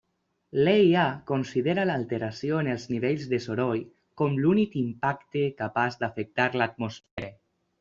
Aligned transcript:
L'EIA 0.67 1.01
considera 1.31 1.83
l'alteració 1.89 2.61
en 2.65 2.71
els 2.77 2.87
nivells 2.95 3.27
de 3.35 3.41
soroll 3.45 3.85
com 4.23 4.41
l'únic 4.47 4.81
impacte 4.83 5.47
capaç 5.63 6.01
d'afectar 6.03 6.51
l'atmosfera. 6.61 7.33